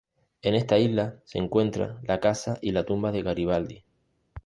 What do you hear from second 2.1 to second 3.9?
casa y la tumba de Garibaldi.